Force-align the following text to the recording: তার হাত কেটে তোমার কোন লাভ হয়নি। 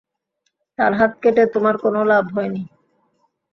তার 0.79 0.91
হাত 0.99 1.11
কেটে 1.21 1.43
তোমার 1.53 1.75
কোন 1.83 1.95
লাভ 2.11 2.25
হয়নি। 2.35 2.61